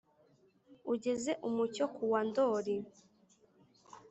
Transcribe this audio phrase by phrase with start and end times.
[0.93, 2.75] ugeze umucyo ku wa ndoli,